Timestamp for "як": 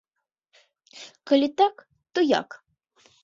2.39-2.49